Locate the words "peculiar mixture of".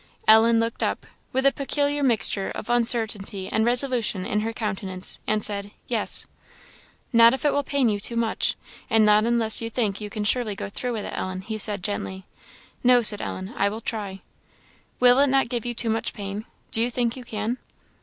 1.51-2.71